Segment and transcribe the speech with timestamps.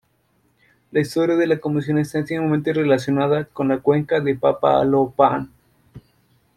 [0.91, 5.51] La historia de la Comisión está íntimamente relacionada con la Cuenca del Papaloapan.